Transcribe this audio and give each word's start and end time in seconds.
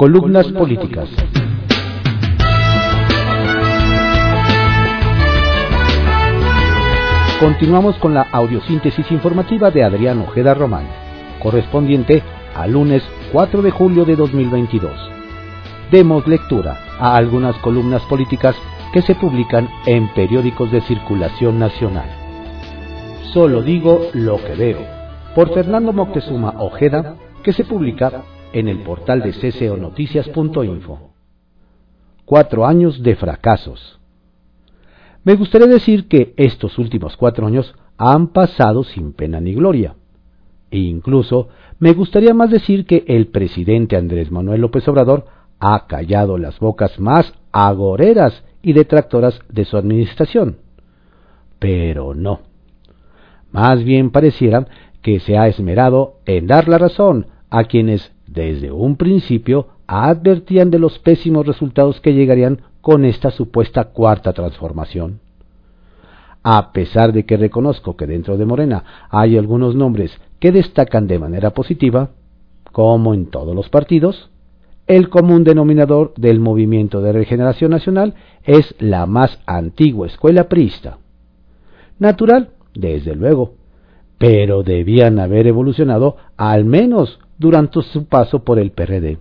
Columnas 0.00 0.50
políticas. 0.52 1.10
Continuamos 7.38 7.96
con 7.98 8.14
la 8.14 8.22
audiosíntesis 8.32 9.10
informativa 9.10 9.70
de 9.70 9.84
Adrián 9.84 10.20
Ojeda 10.20 10.54
Román, 10.54 10.86
correspondiente 11.42 12.22
al 12.56 12.72
lunes 12.72 13.02
4 13.30 13.60
de 13.60 13.70
julio 13.70 14.06
de 14.06 14.16
2022. 14.16 14.90
Demos 15.90 16.26
lectura 16.26 16.78
a 16.98 17.14
algunas 17.16 17.54
columnas 17.56 18.00
políticas 18.04 18.56
que 18.94 19.02
se 19.02 19.14
publican 19.14 19.68
en 19.84 20.08
periódicos 20.14 20.72
de 20.72 20.80
circulación 20.80 21.58
nacional. 21.58 22.08
Solo 23.34 23.60
digo 23.60 24.08
lo 24.14 24.38
que 24.38 24.54
veo, 24.54 24.80
por 25.34 25.52
Fernando 25.52 25.92
Moctezuma 25.92 26.54
Ojeda, 26.56 27.16
que 27.44 27.52
se 27.52 27.64
publica 27.64 28.22
en 28.52 28.68
el 28.68 28.78
portal 28.78 29.22
de 29.22 29.32
cconoticias.info. 29.32 31.12
Cuatro 32.24 32.66
años 32.66 33.02
de 33.02 33.16
fracasos. 33.16 33.98
Me 35.24 35.34
gustaría 35.34 35.66
decir 35.66 36.08
que 36.08 36.34
estos 36.36 36.78
últimos 36.78 37.16
cuatro 37.16 37.46
años 37.46 37.74
han 37.98 38.28
pasado 38.28 38.84
sin 38.84 39.12
pena 39.12 39.40
ni 39.40 39.54
gloria. 39.54 39.94
E 40.70 40.78
incluso 40.78 41.48
me 41.78 41.92
gustaría 41.92 42.32
más 42.32 42.50
decir 42.50 42.86
que 42.86 43.04
el 43.06 43.26
presidente 43.26 43.96
Andrés 43.96 44.30
Manuel 44.30 44.60
López 44.62 44.86
Obrador 44.88 45.26
ha 45.58 45.86
callado 45.86 46.38
las 46.38 46.58
bocas 46.58 46.98
más 46.98 47.34
agoreras 47.52 48.44
y 48.62 48.72
detractoras 48.72 49.40
de 49.48 49.64
su 49.64 49.76
administración. 49.76 50.58
Pero 51.58 52.14
no. 52.14 52.40
Más 53.52 53.84
bien 53.84 54.10
pareciera 54.10 54.66
que 55.02 55.20
se 55.20 55.36
ha 55.36 55.48
esmerado 55.48 56.20
en 56.24 56.46
dar 56.46 56.68
la 56.68 56.78
razón 56.78 57.26
a 57.50 57.64
quienes 57.64 58.12
desde 58.30 58.70
un 58.70 58.96
principio 58.96 59.68
advertían 59.86 60.70
de 60.70 60.78
los 60.78 60.98
pésimos 61.00 61.46
resultados 61.46 62.00
que 62.00 62.14
llegarían 62.14 62.60
con 62.80 63.04
esta 63.04 63.30
supuesta 63.30 63.84
cuarta 63.86 64.32
transformación. 64.32 65.20
A 66.42 66.72
pesar 66.72 67.12
de 67.12 67.26
que 67.26 67.36
reconozco 67.36 67.96
que 67.96 68.06
dentro 68.06 68.38
de 68.38 68.46
Morena 68.46 69.08
hay 69.10 69.36
algunos 69.36 69.74
nombres 69.74 70.16
que 70.38 70.52
destacan 70.52 71.06
de 71.06 71.18
manera 71.18 71.50
positiva, 71.50 72.10
como 72.72 73.12
en 73.12 73.26
todos 73.26 73.54
los 73.54 73.68
partidos, 73.68 74.30
el 74.86 75.08
común 75.08 75.44
denominador 75.44 76.14
del 76.16 76.40
movimiento 76.40 77.02
de 77.02 77.12
regeneración 77.12 77.72
nacional 77.72 78.14
es 78.44 78.74
la 78.78 79.06
más 79.06 79.40
antigua 79.46 80.06
escuela 80.06 80.48
priista. 80.48 80.98
Natural, 81.98 82.50
desde 82.74 83.14
luego, 83.14 83.54
pero 84.18 84.62
debían 84.62 85.18
haber 85.18 85.46
evolucionado 85.46 86.16
al 86.36 86.64
menos 86.64 87.18
durante 87.40 87.82
su 87.82 88.06
paso 88.06 88.44
por 88.44 88.60
el 88.60 88.70
PRD. 88.70 89.18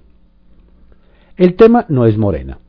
El 1.37 1.55
tema 1.55 1.87
no 1.89 2.05
es 2.05 2.19
Morena, 2.19 2.59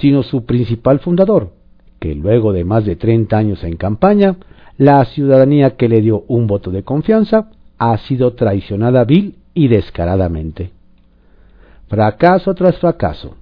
sino 0.00 0.22
su 0.22 0.46
principal 0.46 1.00
fundador, 1.00 1.52
que 2.00 2.14
luego 2.14 2.54
de 2.54 2.64
más 2.64 2.86
de 2.86 2.96
30 2.96 3.36
años 3.36 3.64
en 3.64 3.76
campaña, 3.76 4.36
la 4.78 5.04
ciudadanía 5.04 5.76
que 5.76 5.90
le 5.90 6.00
dio 6.00 6.24
un 6.28 6.46
voto 6.46 6.70
de 6.70 6.84
confianza 6.84 7.50
ha 7.76 7.98
sido 7.98 8.32
traicionada 8.32 9.04
vil 9.04 9.36
y 9.52 9.68
descaradamente 9.68 10.76
fracaso 11.88 12.54
tras 12.54 12.78
fracaso. 12.78 13.34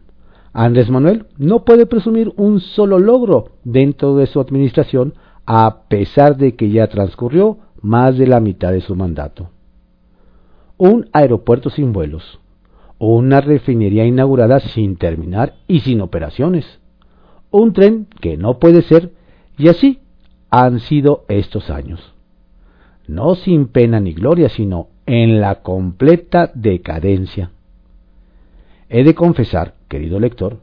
Andrés 0.52 0.88
Manuel 0.88 1.26
no 1.36 1.64
puede 1.64 1.86
presumir 1.86 2.32
un 2.36 2.60
solo 2.60 2.98
logro 2.98 3.50
dentro 3.64 4.16
de 4.16 4.26
su 4.26 4.40
administración 4.40 5.14
a 5.46 5.88
pesar 5.88 6.36
de 6.36 6.54
que 6.54 6.70
ya 6.70 6.86
transcurrió 6.86 7.58
más 7.82 8.16
de 8.16 8.26
la 8.26 8.40
mitad 8.40 8.72
de 8.72 8.80
su 8.80 8.94
mandato. 8.94 9.50
Un 10.76 11.08
aeropuerto 11.12 11.70
sin 11.70 11.92
vuelos, 11.92 12.40
una 12.98 13.40
refinería 13.40 14.04
inaugurada 14.04 14.60
sin 14.60 14.96
terminar 14.96 15.54
y 15.68 15.80
sin 15.80 16.00
operaciones, 16.00 16.80
un 17.50 17.72
tren 17.72 18.08
que 18.20 18.36
no 18.36 18.58
puede 18.58 18.82
ser, 18.82 19.12
y 19.56 19.68
así 19.68 20.00
han 20.50 20.80
sido 20.80 21.24
estos 21.28 21.70
años. 21.70 22.14
No 23.06 23.34
sin 23.34 23.68
pena 23.68 24.00
ni 24.00 24.12
gloria, 24.14 24.48
sino 24.48 24.88
en 25.06 25.40
la 25.40 25.62
completa 25.62 26.50
decadencia. 26.54 27.52
He 28.88 29.04
de 29.04 29.14
confesar, 29.14 29.74
querido 29.88 30.18
lector, 30.18 30.58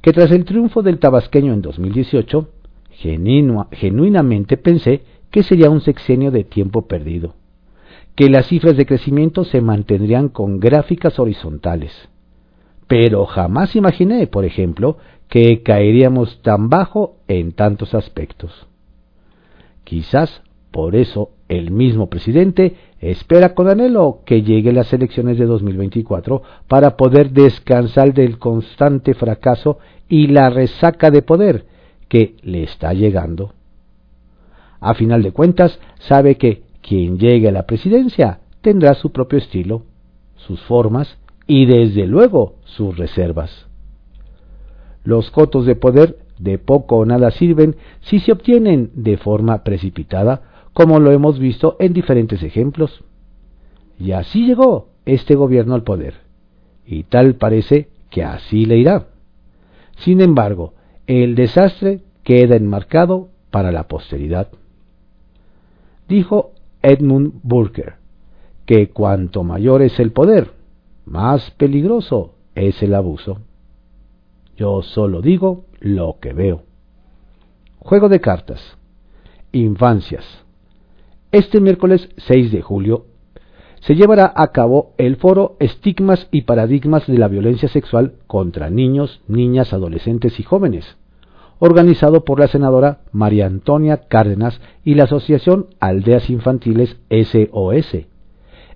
que 0.00 0.12
tras 0.12 0.30
el 0.30 0.44
triunfo 0.44 0.82
del 0.82 0.98
tabasqueño 0.98 1.52
en 1.52 1.62
2018, 1.62 2.48
genuinamente 2.90 4.56
pensé 4.56 5.02
que 5.30 5.42
sería 5.42 5.70
un 5.70 5.80
sexenio 5.80 6.30
de 6.30 6.44
tiempo 6.44 6.86
perdido, 6.86 7.34
que 8.18 8.28
las 8.28 8.48
cifras 8.48 8.76
de 8.76 8.84
crecimiento 8.84 9.44
se 9.44 9.60
mantendrían 9.60 10.28
con 10.28 10.58
gráficas 10.58 11.20
horizontales. 11.20 11.92
Pero 12.88 13.26
jamás 13.26 13.76
imaginé, 13.76 14.26
por 14.26 14.44
ejemplo, 14.44 14.96
que 15.28 15.62
caeríamos 15.62 16.42
tan 16.42 16.68
bajo 16.68 17.18
en 17.28 17.52
tantos 17.52 17.94
aspectos. 17.94 18.66
Quizás 19.84 20.42
por 20.72 20.96
eso 20.96 21.30
el 21.46 21.70
mismo 21.70 22.10
presidente 22.10 22.74
espera 22.98 23.54
con 23.54 23.68
anhelo 23.68 24.22
que 24.26 24.42
lleguen 24.42 24.74
las 24.74 24.92
elecciones 24.92 25.38
de 25.38 25.46
2024 25.46 26.42
para 26.66 26.96
poder 26.96 27.30
descansar 27.30 28.12
del 28.14 28.40
constante 28.40 29.14
fracaso 29.14 29.78
y 30.08 30.26
la 30.26 30.50
resaca 30.50 31.12
de 31.12 31.22
poder 31.22 31.66
que 32.08 32.34
le 32.42 32.64
está 32.64 32.92
llegando. 32.94 33.52
A 34.80 34.94
final 34.94 35.22
de 35.22 35.30
cuentas, 35.30 35.78
sabe 36.00 36.34
que 36.34 36.66
quien 36.88 37.18
llegue 37.18 37.48
a 37.48 37.52
la 37.52 37.66
presidencia 37.66 38.40
tendrá 38.62 38.94
su 38.94 39.12
propio 39.12 39.38
estilo, 39.38 39.82
sus 40.36 40.58
formas 40.62 41.18
y 41.46 41.66
desde 41.66 42.06
luego 42.06 42.54
sus 42.64 42.96
reservas. 42.96 43.66
Los 45.04 45.30
cotos 45.30 45.66
de 45.66 45.76
poder 45.76 46.18
de 46.38 46.58
poco 46.58 46.96
o 46.96 47.04
nada 47.04 47.30
sirven 47.30 47.76
si 48.00 48.20
se 48.20 48.32
obtienen 48.32 48.90
de 48.94 49.18
forma 49.18 49.64
precipitada 49.64 50.68
como 50.72 50.98
lo 50.98 51.10
hemos 51.12 51.38
visto 51.38 51.76
en 51.78 51.92
diferentes 51.92 52.42
ejemplos. 52.42 53.04
Y 53.98 54.12
así 54.12 54.46
llegó 54.46 54.88
este 55.04 55.34
gobierno 55.34 55.74
al 55.74 55.82
poder, 55.82 56.14
y 56.86 57.02
tal 57.02 57.34
parece 57.34 57.88
que 58.10 58.22
así 58.22 58.64
le 58.64 58.78
irá. 58.78 59.08
Sin 59.98 60.22
embargo, 60.22 60.72
el 61.06 61.34
desastre 61.34 62.00
queda 62.22 62.56
enmarcado 62.56 63.28
para 63.50 63.72
la 63.72 63.88
posteridad. 63.88 64.48
Dijo 66.08 66.52
Edmund 66.82 67.40
Burke 67.42 67.98
que 68.68 68.90
cuanto 68.90 69.44
mayor 69.44 69.80
es 69.80 69.98
el 69.98 70.12
poder, 70.12 70.50
más 71.06 71.50
peligroso 71.52 72.34
es 72.54 72.82
el 72.82 72.94
abuso. 72.94 73.38
Yo 74.58 74.82
solo 74.82 75.22
digo 75.22 75.64
lo 75.80 76.18
que 76.20 76.34
veo. 76.34 76.64
Juego 77.78 78.10
de 78.10 78.20
cartas. 78.20 78.76
Infancias. 79.52 80.44
Este 81.32 81.62
miércoles 81.62 82.10
6 82.18 82.52
de 82.52 82.60
julio 82.60 83.06
se 83.80 83.94
llevará 83.94 84.34
a 84.36 84.48
cabo 84.48 84.92
el 84.98 85.16
foro 85.16 85.56
Estigmas 85.60 86.28
y 86.30 86.42
Paradigmas 86.42 87.06
de 87.06 87.16
la 87.16 87.28
Violencia 87.28 87.70
Sexual 87.70 88.16
contra 88.26 88.68
Niños, 88.68 89.22
Niñas, 89.28 89.72
Adolescentes 89.72 90.38
y 90.40 90.42
Jóvenes, 90.42 90.98
organizado 91.58 92.24
por 92.24 92.40
la 92.40 92.48
senadora 92.48 93.00
María 93.12 93.46
Antonia 93.46 94.08
Cárdenas 94.08 94.60
y 94.84 94.94
la 94.94 95.04
Asociación 95.04 95.66
Aldeas 95.80 96.30
Infantiles 96.30 96.96
SOS, 97.10 98.06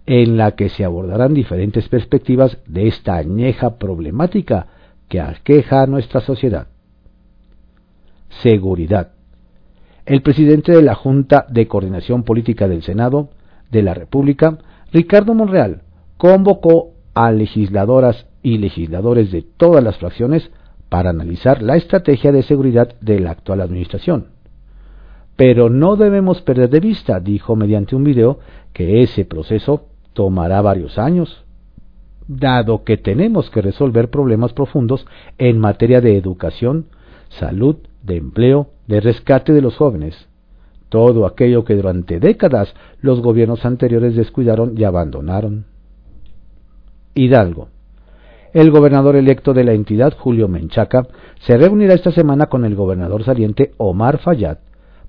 en 0.07 0.37
la 0.37 0.53
que 0.53 0.69
se 0.69 0.85
abordarán 0.85 1.35
diferentes 1.35 1.89
perspectivas 1.89 2.59
de 2.67 2.89
esta 2.89 3.17
añeja 3.17 3.79
problemática 3.79 4.67
que 5.09 5.21
aqueja 5.21 5.83
a 5.83 5.87
nuestra 5.87 6.21
sociedad. 6.21 6.69
Seguridad. 8.41 9.13
El 10.05 10.23
presidente 10.23 10.73
de 10.73 10.83
la 10.83 10.95
Junta 10.95 11.47
de 11.49 11.69
Coordinación 11.69 12.25
Política 12.25 12.67
del 12.67 12.83
Senado 12.83 13.31
de 13.71 13.83
la 13.83 13.95
República, 13.95 14.59
Ricardo 14.93 15.35
Monreal, 15.35 15.83
convocó 16.17 16.95
a 17.15 17.31
legisladoras 17.31 18.27
y 18.43 18.59
legisladores 18.59 19.31
de 19.31 19.43
todas 19.43 19.85
las 19.85 19.99
fracciones 19.99 20.51
para 20.93 21.09
analizar 21.09 21.63
la 21.63 21.77
estrategia 21.77 22.33
de 22.33 22.43
seguridad 22.43 22.97
de 23.01 23.19
la 23.19 23.31
actual 23.31 23.63
administración. 23.63 24.27
Pero 25.37 25.71
no 25.71 25.97
debemos 25.97 26.43
perder 26.43 26.69
de 26.69 26.81
vista, 26.81 27.19
dijo 27.19 27.57
mediante 27.57 27.97
un 27.97 28.05
video, 28.05 28.41
que 28.75 29.03
ese 29.03 29.25
proceso 29.25 29.87
tomará 30.13 30.61
varios 30.61 30.99
años, 30.99 31.47
dado 32.29 32.85
que 32.85 32.99
tenemos 32.99 33.49
que 33.49 33.63
resolver 33.63 34.11
problemas 34.11 34.53
profundos 34.53 35.07
en 35.39 35.59
materia 35.59 36.03
de 36.03 36.19
educación, 36.19 36.89
salud, 37.31 37.77
de 38.03 38.19
empleo, 38.19 38.69
de 38.87 39.01
rescate 39.01 39.55
de 39.55 39.63
los 39.63 39.79
jóvenes, 39.79 40.29
todo 40.91 41.25
aquello 41.25 41.65
que 41.65 41.75
durante 41.75 42.21
décadas 42.21 42.75
los 43.01 43.23
gobiernos 43.23 43.65
anteriores 43.65 44.15
descuidaron 44.15 44.75
y 44.77 44.85
abandonaron. 44.85 45.65
Hidalgo. 47.15 47.72
El 48.53 48.71
gobernador 48.71 49.17
electo 49.17 49.55
de 49.55 49.65
la 49.65 49.73
entidad, 49.73 50.15
Julio 50.19 50.47
Menchaca, 50.47 51.07
se 51.41 51.57
reunirá 51.57 51.95
esta 51.95 52.13
semana 52.13 52.47
con 52.47 52.65
el 52.65 52.75
gobernador 52.75 53.25
saliente 53.25 53.73
Omar 53.79 54.19
Fayad, 54.19 54.59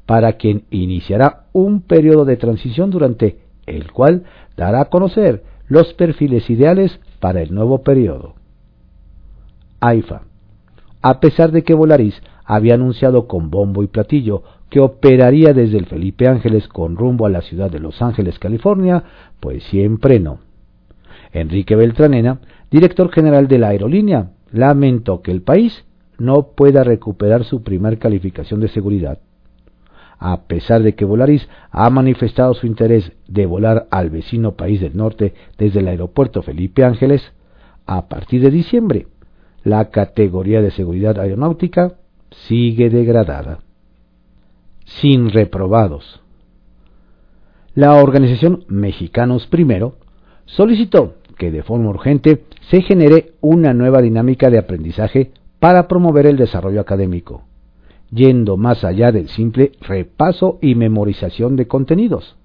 para 0.05 0.33
quien 0.33 0.63
iniciará 0.69 1.45
un 1.51 1.81
periodo 1.81 2.23
de 2.23 2.37
transición 2.37 2.89
durante 2.89 3.39
el 3.65 3.91
cual 3.91 4.23
dará 4.55 4.81
a 4.81 4.89
conocer 4.89 5.43
los 5.67 5.93
perfiles 5.93 6.49
ideales 6.49 6.99
para 7.19 7.41
el 7.41 7.53
nuevo 7.53 7.83
periodo. 7.83 8.35
AIFA, 9.81 10.23
a 11.01 11.19
pesar 11.19 11.51
de 11.51 11.63
que 11.63 11.73
Volaris 11.73 12.21
había 12.45 12.75
anunciado 12.75 13.27
con 13.27 13.49
bombo 13.49 13.83
y 13.83 13.87
platillo 13.87 14.43
que 14.69 14.79
operaría 14.79 15.53
desde 15.53 15.77
el 15.77 15.85
Felipe 15.85 16.27
Ángeles 16.27 16.67
con 16.67 16.95
rumbo 16.95 17.25
a 17.25 17.29
la 17.29 17.41
ciudad 17.41 17.69
de 17.69 17.79
Los 17.79 18.01
Ángeles, 18.01 18.39
California, 18.39 19.03
pues 19.39 19.63
siempre 19.65 20.19
no. 20.19 20.39
Enrique 21.31 21.75
Beltranena, 21.75 22.39
director 22.73 23.11
general 23.11 23.47
de 23.47 23.59
la 23.59 23.67
aerolínea, 23.67 24.31
lamentó 24.51 25.21
que 25.21 25.29
el 25.29 25.43
país 25.43 25.85
no 26.17 26.47
pueda 26.55 26.83
recuperar 26.83 27.43
su 27.43 27.61
primer 27.61 27.99
calificación 27.99 28.61
de 28.61 28.67
seguridad. 28.67 29.19
A 30.17 30.45
pesar 30.45 30.81
de 30.81 30.95
que 30.95 31.05
Volaris 31.05 31.47
ha 31.69 31.87
manifestado 31.91 32.55
su 32.55 32.65
interés 32.65 33.11
de 33.27 33.45
volar 33.45 33.85
al 33.91 34.09
vecino 34.09 34.53
país 34.53 34.81
del 34.81 34.97
norte 34.97 35.35
desde 35.55 35.81
el 35.81 35.87
aeropuerto 35.87 36.41
Felipe 36.41 36.83
Ángeles, 36.83 37.21
a 37.85 38.07
partir 38.07 38.41
de 38.41 38.49
diciembre, 38.49 39.05
la 39.63 39.91
categoría 39.91 40.59
de 40.63 40.71
seguridad 40.71 41.19
aeronáutica 41.19 41.93
sigue 42.31 42.89
degradada. 42.89 43.59
Sin 44.85 45.29
reprobados. 45.29 46.21
La 47.75 47.93
organización 48.01 48.65
Mexicanos 48.67 49.45
Primero 49.45 49.97
solicitó 50.45 51.15
que 51.37 51.51
de 51.51 51.63
forma 51.63 51.89
urgente 51.89 52.43
se 52.69 52.81
genere 52.81 53.33
una 53.41 53.73
nueva 53.73 54.01
dinámica 54.01 54.49
de 54.49 54.57
aprendizaje 54.57 55.31
para 55.59 55.87
promover 55.87 56.25
el 56.25 56.37
desarrollo 56.37 56.81
académico, 56.81 57.43
yendo 58.11 58.57
más 58.57 58.83
allá 58.83 59.11
del 59.11 59.29
simple 59.29 59.71
repaso 59.81 60.59
y 60.61 60.75
memorización 60.75 61.55
de 61.55 61.67
contenidos. 61.67 62.35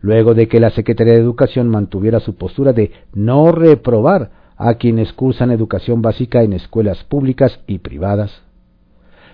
Luego 0.00 0.34
de 0.34 0.48
que 0.48 0.60
la 0.60 0.70
Secretaría 0.70 1.14
de 1.14 1.20
Educación 1.20 1.68
mantuviera 1.68 2.20
su 2.20 2.36
postura 2.36 2.72
de 2.72 2.92
no 3.12 3.52
reprobar 3.52 4.30
a 4.56 4.74
quienes 4.74 5.12
cursan 5.12 5.50
educación 5.50 6.02
básica 6.02 6.42
en 6.42 6.52
escuelas 6.52 7.02
públicas 7.04 7.60
y 7.66 7.78
privadas. 7.78 8.42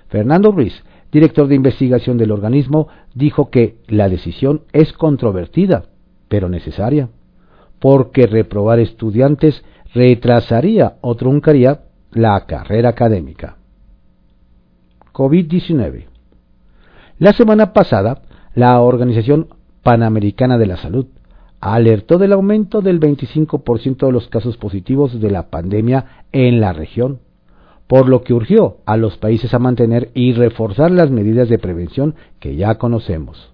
Fernando 0.09 0.51
Ruiz, 0.51 0.83
director 1.13 1.47
de 1.49 1.57
investigación 1.57 2.19
del 2.19 2.31
organismo, 2.31 2.89
dijo 3.15 3.51
que 3.51 3.77
la 3.87 4.09
decisión 4.09 4.63
es 4.73 4.93
controvertida, 4.93 5.85
pero 6.29 6.49
necesaria, 6.49 7.11
porque 7.81 8.27
reprobar 8.27 8.79
estudiantes 8.79 9.65
retrasaría 9.93 10.97
o 11.00 11.17
truncaría 11.17 11.81
la 12.12 12.47
carrera 12.47 12.91
académica. 12.91 13.56
COVID-19. 15.12 16.06
La 17.19 17.32
semana 17.32 17.73
pasada, 17.73 18.23
la 18.55 18.81
Organización 18.81 19.49
Panamericana 19.82 20.59
de 20.59 20.67
la 20.67 20.77
Salud 20.77 21.06
alertó 21.61 22.19
del 22.19 22.32
aumento 22.32 22.81
del 22.81 23.00
25% 23.00 24.06
de 24.06 24.12
los 24.12 24.29
casos 24.29 24.56
positivos 24.56 25.21
de 25.21 25.31
la 25.31 25.50
pandemia 25.50 26.25
en 26.32 26.61
la 26.61 26.73
región, 26.73 27.21
por 27.87 28.09
lo 28.09 28.23
que 28.23 28.32
urgió 28.32 28.79
a 28.87 28.97
los 28.97 29.19
países 29.19 29.53
a 29.53 29.59
mantener 29.59 30.11
y 30.15 30.32
reforzar 30.32 30.91
las 30.91 31.11
medidas 31.11 31.49
de 31.49 31.59
prevención 31.59 32.15
que 32.38 32.56
ya 32.56 32.77
conocemos. 32.77 33.53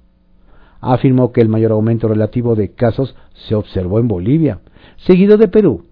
Afirmó 0.89 1.33
que 1.33 1.41
el 1.41 1.49
mayor 1.49 1.73
aumento 1.73 2.07
relativo 2.07 2.55
de 2.55 2.73
casos 2.73 3.17
se 3.35 3.57
observó 3.57 3.99
en 3.99 4.07
Bolivia, 4.07 4.61
seguido 4.99 5.37
de 5.37 5.49
Perú. 5.49 5.87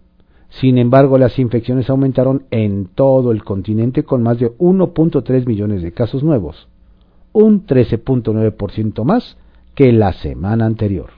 Sin 0.51 0.79
embargo, 0.79 1.19
las 1.19 1.37
infecciones 1.41 1.91
aumentaron 1.91 2.45
en 2.53 2.87
todo 2.87 3.33
el 3.33 3.43
continente 3.43 4.05
con 4.05 4.23
más 4.23 4.39
de 4.39 4.57
1.3 4.57 5.47
millones 5.47 5.83
de 5.83 5.91
casos 5.91 6.23
nuevos, 6.23 6.69
un 7.33 7.67
13.9% 7.67 9.03
más 9.03 9.37
que 9.75 9.93
la 9.93 10.13
semana 10.13 10.65
anterior. 10.65 11.11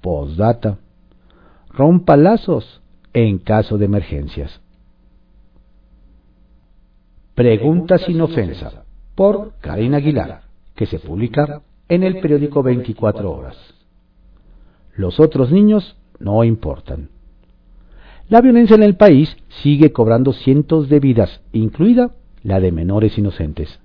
Postdata. 0.00 0.78
Rompa 1.70 2.16
lazos 2.16 2.82
en 3.12 3.38
caso 3.38 3.78
de 3.78 3.86
emergencias. 3.86 4.60
Pregunta 7.34 7.98
sin 7.98 8.20
ofensa 8.20 8.84
por 9.16 9.54
Karina 9.60 9.96
Aguilar, 9.96 10.42
que 10.76 10.86
se 10.86 11.00
publica 11.00 11.62
en 11.88 12.02
el 12.02 12.20
periódico 12.20 12.62
24 12.62 13.30
horas. 13.30 13.56
Los 14.96 15.20
otros 15.20 15.50
niños 15.50 15.96
no 16.18 16.44
importan. 16.44 17.10
La 18.28 18.40
violencia 18.40 18.76
en 18.76 18.82
el 18.82 18.96
país 18.96 19.36
sigue 19.62 19.92
cobrando 19.92 20.32
cientos 20.32 20.88
de 20.88 21.00
vidas, 21.00 21.42
incluida 21.52 22.12
la 22.42 22.60
de 22.60 22.72
menores 22.72 23.18
inocentes. 23.18 23.80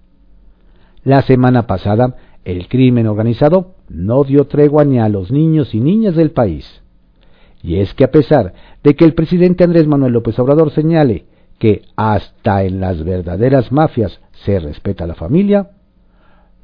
La 1.03 1.21
semana 1.21 1.67
pasada, 1.67 2.15
el 2.45 2.67
crimen 2.67 3.07
organizado 3.07 3.75
no 3.89 4.23
dio 4.23 4.47
tregua 4.47 4.85
ni 4.85 4.99
a 4.99 5.09
los 5.09 5.31
niños 5.31 5.73
y 5.73 5.81
niñas 5.81 6.15
del 6.15 6.31
país. 6.31 6.81
Y 7.61 7.77
es 7.77 7.93
que 7.93 8.05
a 8.05 8.11
pesar 8.11 8.53
de 8.83 8.95
que 8.95 9.03
el 9.03 9.13
presidente 9.13 9.63
Andrés 9.63 9.87
Manuel 9.87 10.13
López 10.13 10.39
Obrador 10.39 10.71
señale 10.71 11.25
que 11.57 11.81
hasta 11.97 12.63
en 12.63 12.79
las 12.79 13.03
verdaderas 13.03 13.71
mafias 13.71 14.21
se 14.31 14.59
respeta 14.59 15.05
la 15.05 15.15
familia, 15.15 15.71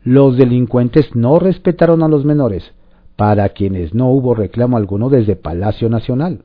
los 0.05 0.37
delincuentes 0.37 1.15
no 1.15 1.39
respetaron 1.39 2.03
a 2.03 2.07
los 2.07 2.23
menores, 2.23 2.73
para 3.15 3.49
quienes 3.49 3.93
no 3.93 4.11
hubo 4.11 4.35
reclamo 4.35 4.77
alguno 4.77 5.09
desde 5.09 5.35
Palacio 5.35 5.89
Nacional. 5.89 6.43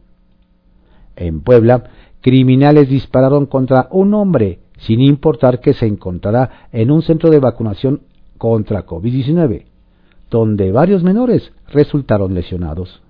En 1.15 1.43
Puebla, 1.43 1.85
criminales 2.23 2.89
dispararon 2.89 3.47
contra 3.47 3.87
un 3.91 4.15
hombre 4.15 4.61
sin 4.79 5.01
importar 5.01 5.61
que 5.61 5.75
se 5.75 5.87
encontrara 5.87 6.69
en 6.73 6.91
un 6.91 7.03
centro 7.03 7.29
de 7.29 7.39
vacunación 7.39 8.01
contra 8.39 8.87
COVID-19, 8.87 9.67
donde 10.31 10.73
varios 10.73 11.03
menores 11.03 11.53
resultaron 11.69 12.33
lesionados. 12.33 13.03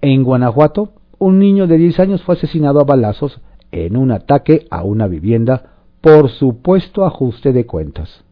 En 0.00 0.24
Guanajuato, 0.24 0.92
un 1.18 1.38
niño 1.38 1.66
de 1.66 1.76
10 1.76 2.00
años 2.00 2.22
fue 2.22 2.36
asesinado 2.36 2.80
a 2.80 2.84
balazos 2.84 3.40
en 3.70 3.98
un 3.98 4.12
ataque 4.12 4.66
a 4.70 4.82
una 4.82 5.08
vivienda 5.08 5.72
por 6.00 6.30
supuesto 6.30 7.04
ajuste 7.04 7.52
de 7.52 7.66
cuentas. 7.66 8.25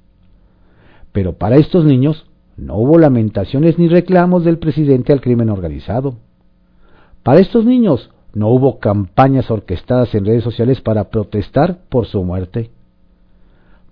Pero 1.15 1.35
para 1.35 1.59
estos 1.59 1.85
niños 1.85 2.27
no 2.57 2.75
hubo 2.75 2.99
lamentaciones 2.99 3.79
ni 3.79 3.87
reclamos 3.87 4.45
del 4.45 4.59
presidente 4.59 5.13
al 5.13 5.21
crimen 5.21 5.49
organizado. 5.49 6.17
Para 7.23 7.39
estos 7.39 7.65
niños 7.65 8.11
no 8.33 8.49
hubo 8.49 8.81
campañas 8.81 9.49
orquestadas 9.49 10.13
en 10.17 10.25
redes 10.25 10.43
sociales 10.43 10.81
para 10.81 11.11
protestar 11.11 11.79
por 11.89 12.07
su 12.07 12.25
muerte. 12.25 12.73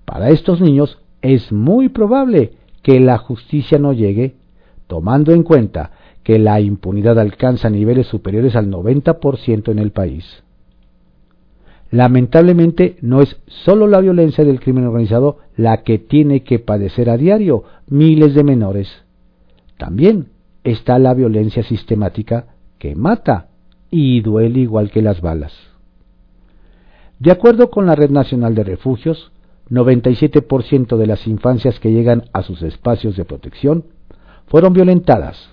Para 0.05 0.31
estos 0.31 0.61
niños 0.61 0.99
es 1.21 1.53
muy 1.53 1.91
probable 1.91 2.55
que 2.83 2.99
la 2.99 3.19
justicia 3.19 3.79
no 3.79 3.93
llegue, 3.93 4.35
tomando 4.89 5.33
en 5.33 5.45
cuenta 5.45 5.93
que 6.25 6.41
la 6.41 6.61
impunidad 6.61 7.21
alcanza 7.21 7.71
niveles 7.71 8.09
superiores 8.09 8.57
al 8.57 8.69
90% 8.69 9.71
en 9.71 9.79
el 9.79 9.93
país. 9.93 10.43
Lamentablemente 11.93 12.97
no 13.03 13.21
es 13.21 13.37
solo 13.47 13.87
la 13.87 14.01
violencia 14.01 14.45
del 14.45 14.61
crimen 14.61 14.87
organizado 14.87 15.37
la 15.59 15.83
que 15.83 15.99
tiene 15.99 16.43
que 16.43 16.59
padecer 16.59 17.11
a 17.11 17.19
diario 17.19 17.65
miles 17.87 18.35
de 18.35 18.43
menores. 18.43 18.89
También 19.77 20.29
está 20.65 20.99
la 20.99 21.13
violencia 21.13 21.63
sistemática 21.63 22.47
que 22.79 22.95
mata 22.95 23.49
y 23.91 24.23
duele 24.23 24.61
igual 24.61 24.91
que 24.91 25.03
las 25.03 25.21
balas. 25.21 25.53
De 27.19 27.31
acuerdo 27.31 27.71
con 27.71 27.85
la 27.85 27.95
Red 27.95 28.11
Nacional 28.11 28.55
de 28.55 28.65
Refugios, 28.65 29.31
97% 29.69 30.97
de 30.97 31.07
las 31.07 31.27
infancias 31.27 31.79
que 31.79 31.93
llegan 31.93 32.25
a 32.33 32.43
sus 32.43 32.63
espacios 32.63 33.19
de 33.19 33.27
protección 33.27 33.85
fueron 34.47 34.73
violentadas, 34.73 35.51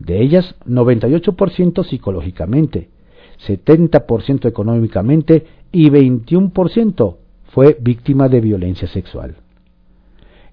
de 0.00 0.20
ellas 0.22 0.56
98% 0.66 1.84
psicológicamente, 1.84 2.90
70% 3.46 4.46
económicamente 4.46 5.46
y 5.72 5.90
21% 5.90 7.16
fue 7.44 7.76
víctima 7.80 8.28
de 8.28 8.40
violencia 8.40 8.88
sexual. 8.88 9.36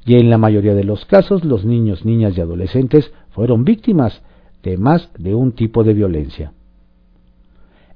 Y 0.06 0.15
en 0.15 0.30
la 0.30 0.38
mayoría 0.38 0.75
de 0.75 0.84
los 0.84 1.06
casos 1.06 1.44
los 1.44 1.65
niños, 1.65 2.06
niñas 2.06 2.38
y 2.38 2.42
adolescentes 2.42 3.12
fueron 3.32 3.63
víctimas 3.63 4.22
de 4.63 4.77
más 4.77 5.10
de 5.18 5.36
un 5.36 5.54
tipo 5.54 5.84
de 5.84 5.94
violencia. 5.94 6.54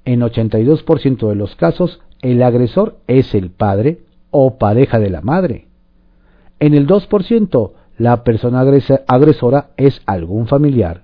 En 0.06 0.22
82% 0.22 1.28
de 1.28 1.36
los 1.36 1.56
casos 1.56 2.02
el 2.22 2.44
agresor 2.44 2.98
es 3.08 3.34
el 3.34 3.52
padre 3.52 4.00
o 4.32 4.58
pareja 4.58 5.00
de 5.00 5.10
la 5.10 5.22
madre. 5.22 5.68
En 6.60 6.74
el 6.74 6.88
2%, 6.88 7.72
la 7.98 8.24
persona 8.24 8.62
agresora 9.08 9.70
es 9.78 10.02
algún 10.06 10.48
familiar 10.48 11.04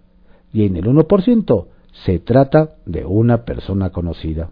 y 0.51 0.65
en 0.65 0.75
el 0.75 0.85
1% 0.85 1.65
se 2.03 2.19
trata 2.19 2.75
de 2.85 3.05
una 3.05 3.45
persona 3.45 3.91
conocida. 3.91 4.49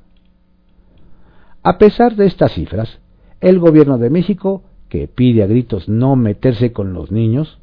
A 1.61 1.77
pesar 1.77 2.15
de 2.15 2.25
estas 2.25 2.53
cifras, 2.53 2.99
el 3.41 3.59
gobierno 3.59 3.97
de 3.97 4.09
México, 4.09 4.63
que 4.89 5.07
pide 5.07 5.43
a 5.43 5.47
gritos 5.47 5.89
no 5.89 6.15
meterse 6.15 6.71
con 6.71 6.93
los 6.93 7.11
niños, 7.11 7.59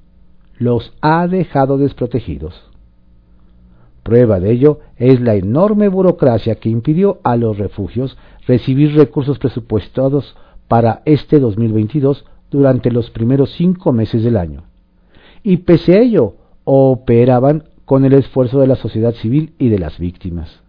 los 0.58 0.92
ha 1.00 1.26
dejado 1.26 1.78
desprotegidos. 1.78 2.70
Prueba 4.02 4.40
de 4.40 4.52
ello 4.52 4.80
es 4.96 5.20
la 5.20 5.34
enorme 5.34 5.88
burocracia 5.88 6.56
que 6.56 6.68
impidió 6.68 7.20
a 7.22 7.36
los 7.36 7.58
refugios 7.58 8.16
recibir 8.46 8.94
recursos 8.94 9.38
presupuestados 9.38 10.36
para 10.68 11.02
este 11.04 11.40
2022 11.40 12.24
durante 12.50 12.90
los 12.90 13.10
primeros 13.10 13.52
cinco 13.52 13.92
meses 13.92 14.22
del 14.22 14.36
año. 14.36 14.64
Y 15.42 15.58
pese 15.58 15.94
a 15.94 16.00
ello, 16.00 16.34
operaban 16.64 17.64
con 17.90 18.04
el 18.04 18.12
esfuerzo 18.12 18.60
de 18.60 18.68
la 18.68 18.76
sociedad 18.76 19.14
civil 19.14 19.52
y 19.58 19.68
de 19.68 19.80
las 19.80 19.98
víctimas. 19.98 20.60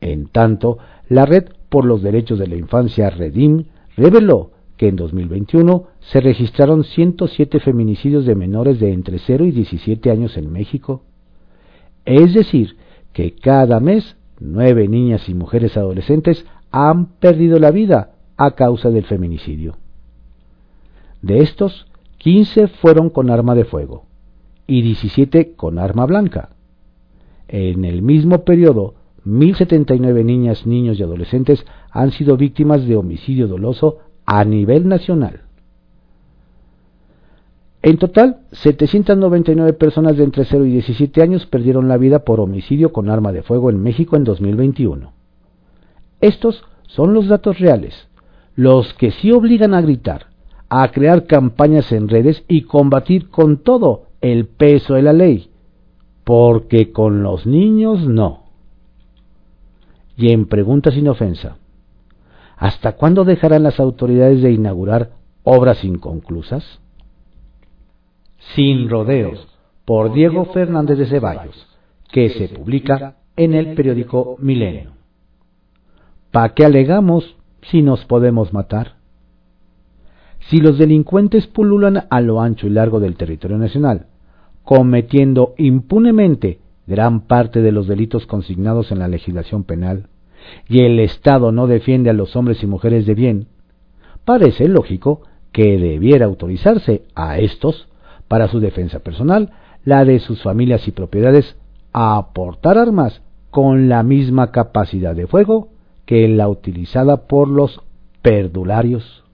En 0.00 0.26
tanto, 0.26 0.78
la 1.08 1.26
red 1.26 1.44
por 1.68 1.84
los 1.84 2.02
Derechos 2.02 2.40
de 2.40 2.48
la 2.48 2.56
Infancia 2.56 3.08
Redim 3.08 3.66
reveló 3.96 4.50
que 4.76 4.88
en 4.88 4.96
2021 4.96 5.84
se 6.00 6.20
registraron 6.20 6.82
107 6.82 7.60
feminicidios 7.60 8.26
de 8.26 8.34
menores 8.34 8.80
de 8.80 8.92
entre 8.92 9.20
0 9.20 9.44
y 9.44 9.52
17 9.52 10.10
años 10.10 10.36
en 10.36 10.50
México. 10.50 11.04
Es 12.04 12.34
decir, 12.34 12.76
que 13.12 13.36
cada 13.36 13.78
mes 13.78 14.16
nueve 14.40 14.88
niñas 14.88 15.28
y 15.28 15.34
mujeres 15.34 15.76
adolescentes 15.76 16.46
han 16.72 17.16
perdido 17.20 17.60
la 17.60 17.70
vida 17.70 18.10
a 18.36 18.56
causa 18.56 18.90
del 18.90 19.04
feminicidio. 19.04 19.76
De 21.22 21.42
estos, 21.42 21.86
15 22.18 22.66
fueron 22.66 23.08
con 23.08 23.30
arma 23.30 23.54
de 23.54 23.64
fuego 23.64 24.06
y 24.66 24.82
17 24.82 25.54
con 25.54 25.78
arma 25.78 26.06
blanca. 26.06 26.50
En 27.48 27.84
el 27.84 28.02
mismo 28.02 28.44
periodo, 28.44 28.94
1.079 29.24 30.24
niñas, 30.24 30.66
niños 30.66 30.98
y 30.98 31.02
adolescentes 31.02 31.64
han 31.90 32.12
sido 32.12 32.36
víctimas 32.36 32.86
de 32.86 32.96
homicidio 32.96 33.48
doloso 33.48 33.98
a 34.24 34.44
nivel 34.44 34.88
nacional. 34.88 35.42
En 37.82 37.98
total, 37.98 38.40
799 38.50 39.72
personas 39.74 40.16
de 40.16 40.24
entre 40.24 40.44
0 40.44 40.64
y 40.66 40.72
17 40.72 41.22
años 41.22 41.46
perdieron 41.46 41.86
la 41.86 41.96
vida 41.96 42.24
por 42.24 42.40
homicidio 42.40 42.92
con 42.92 43.08
arma 43.08 43.30
de 43.30 43.42
fuego 43.42 43.70
en 43.70 43.80
México 43.80 44.16
en 44.16 44.24
2021. 44.24 45.12
Estos 46.20 46.64
son 46.88 47.14
los 47.14 47.28
datos 47.28 47.60
reales, 47.60 48.08
los 48.56 48.92
que 48.94 49.12
sí 49.12 49.30
obligan 49.30 49.74
a 49.74 49.82
gritar, 49.82 50.26
a 50.68 50.90
crear 50.90 51.26
campañas 51.26 51.92
en 51.92 52.08
redes 52.08 52.44
y 52.48 52.62
combatir 52.62 53.28
con 53.28 53.58
todo 53.58 54.05
el 54.20 54.46
peso 54.46 54.94
de 54.94 55.02
la 55.02 55.12
ley, 55.12 55.50
porque 56.24 56.92
con 56.92 57.22
los 57.22 57.46
niños 57.46 58.06
no. 58.06 58.44
Y 60.16 60.32
en 60.32 60.46
preguntas 60.46 60.94
sin 60.94 61.08
ofensa, 61.08 61.58
¿hasta 62.56 62.92
cuándo 62.92 63.24
dejarán 63.24 63.62
las 63.62 63.78
autoridades 63.78 64.42
de 64.42 64.52
inaugurar 64.52 65.10
obras 65.44 65.84
inconclusas? 65.84 66.80
Sin 68.54 68.88
rodeos, 68.88 69.46
por 69.84 70.12
Diego 70.12 70.46
Fernández 70.46 70.98
de 70.98 71.06
Ceballos, 71.06 71.66
que 72.10 72.30
se 72.30 72.48
publica 72.48 73.16
en 73.36 73.54
el 73.54 73.74
periódico 73.74 74.36
Milenio. 74.38 74.92
¿Para 76.30 76.54
qué 76.54 76.64
alegamos 76.64 77.36
si 77.62 77.82
nos 77.82 78.04
podemos 78.04 78.52
matar? 78.52 78.95
Si 80.48 80.58
los 80.58 80.78
delincuentes 80.78 81.46
pululan 81.48 82.04
a 82.08 82.20
lo 82.20 82.40
ancho 82.40 82.66
y 82.66 82.70
largo 82.70 83.00
del 83.00 83.16
territorio 83.16 83.58
nacional, 83.58 84.06
cometiendo 84.62 85.54
impunemente 85.58 86.60
gran 86.86 87.22
parte 87.22 87.62
de 87.62 87.72
los 87.72 87.88
delitos 87.88 88.26
consignados 88.26 88.92
en 88.92 89.00
la 89.00 89.08
legislación 89.08 89.64
penal, 89.64 90.08
y 90.68 90.82
el 90.82 91.00
Estado 91.00 91.50
no 91.50 91.66
defiende 91.66 92.10
a 92.10 92.12
los 92.12 92.36
hombres 92.36 92.62
y 92.62 92.66
mujeres 92.66 93.06
de 93.06 93.14
bien, 93.14 93.48
parece 94.24 94.68
lógico 94.68 95.22
que 95.50 95.78
debiera 95.78 96.26
autorizarse 96.26 97.02
a 97.16 97.38
estos, 97.38 97.88
para 98.28 98.48
su 98.48 98.60
defensa 98.60 99.00
personal, 99.00 99.50
la 99.84 100.04
de 100.04 100.20
sus 100.20 100.42
familias 100.42 100.86
y 100.86 100.92
propiedades, 100.92 101.56
a 101.92 102.16
aportar 102.18 102.78
armas 102.78 103.22
con 103.50 103.88
la 103.88 104.02
misma 104.02 104.52
capacidad 104.52 105.16
de 105.16 105.26
fuego 105.26 105.68
que 106.04 106.28
la 106.28 106.48
utilizada 106.48 107.26
por 107.26 107.48
los 107.48 107.80
perdularios. 108.22 109.25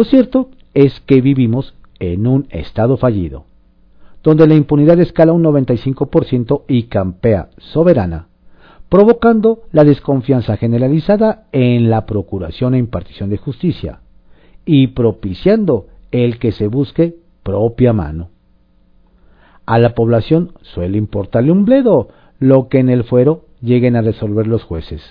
Lo 0.00 0.04
cierto 0.04 0.48
es 0.72 0.98
que 1.00 1.20
vivimos 1.20 1.74
en 1.98 2.26
un 2.26 2.46
estado 2.48 2.96
fallido, 2.96 3.44
donde 4.22 4.46
la 4.46 4.54
impunidad 4.54 4.98
escala 4.98 5.34
un 5.34 5.44
95% 5.44 6.62
y 6.68 6.84
campea 6.84 7.50
soberana, 7.58 8.28
provocando 8.88 9.64
la 9.72 9.84
desconfianza 9.84 10.56
generalizada 10.56 11.48
en 11.52 11.90
la 11.90 12.06
procuración 12.06 12.72
e 12.72 12.78
impartición 12.78 13.28
de 13.28 13.36
justicia, 13.36 14.00
y 14.64 14.86
propiciando 14.86 15.88
el 16.12 16.38
que 16.38 16.52
se 16.52 16.66
busque 16.66 17.16
propia 17.42 17.92
mano. 17.92 18.30
A 19.66 19.78
la 19.78 19.94
población 19.94 20.52
suele 20.62 20.96
importarle 20.96 21.52
un 21.52 21.66
bledo 21.66 22.08
lo 22.38 22.68
que 22.68 22.78
en 22.78 22.88
el 22.88 23.04
fuero 23.04 23.44
lleguen 23.60 23.96
a 23.96 24.00
resolver 24.00 24.46
los 24.46 24.64
jueces. 24.64 25.02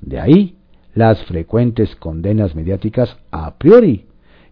De 0.00 0.20
ahí 0.20 0.55
las 0.96 1.22
frecuentes 1.26 1.94
condenas 1.94 2.56
mediáticas 2.56 3.18
a 3.30 3.56
priori 3.58 4.06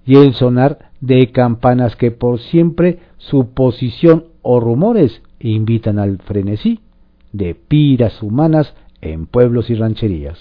y 0.05 0.17
el 0.17 0.35
sonar 0.35 0.91
de 1.01 1.33
campanas 1.33 1.97
que 1.97 2.11
por 2.11 2.39
siempre 2.39 2.99
suposición 3.17 4.27
o 4.43 4.61
rumores 4.61 5.23
invitan 5.41 5.99
al 5.99 6.19
frenesí 6.19 6.81
de 7.33 7.55
piras 7.55 8.23
humanas 8.23 8.75
en 9.01 9.27
pueblos 9.27 9.71
y 9.71 9.75
rancherías. 9.75 10.39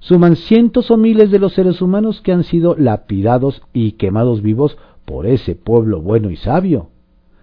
Suman 0.00 0.36
cientos 0.36 0.90
o 0.90 0.98
miles 0.98 1.30
de 1.30 1.38
los 1.38 1.54
seres 1.54 1.80
humanos 1.80 2.20
que 2.20 2.32
han 2.32 2.44
sido 2.44 2.76
lapidados 2.76 3.62
y 3.72 3.92
quemados 3.92 4.42
vivos 4.42 4.76
por 5.06 5.26
ese 5.26 5.54
pueblo 5.54 6.02
bueno 6.02 6.30
y 6.30 6.36
sabio, 6.36 6.90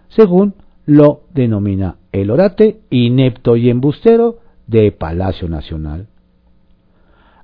según 0.09 0.53
lo 0.85 1.21
denomina 1.33 1.95
el 2.11 2.29
orate 2.29 2.81
inepto 2.91 3.55
y 3.55 3.71
embustero 3.71 4.37
de 4.67 4.91
Palacio 4.91 5.49
Nacional 5.49 6.07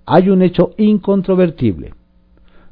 hay 0.05 0.29
un 0.29 0.41
hecho 0.41 0.71
incontrovertible. 0.77 1.93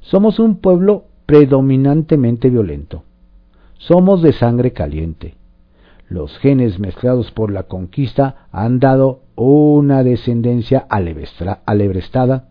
Somos 0.02 0.40
un 0.40 0.58
pueblo 0.58 1.06
predominantemente 1.26 2.50
violento. 2.50 3.04
Somos 3.78 4.22
de 4.22 4.34
sangre 4.34 4.72
caliente. 4.72 5.36
Los 6.10 6.38
genes 6.38 6.80
mezclados 6.80 7.32
por 7.32 7.52
la 7.52 7.64
conquista 7.64 8.48
han 8.52 8.80
dado 8.80 9.22
una 9.36 10.04
descendencia 10.04 10.86
alebrestada. 10.90 12.50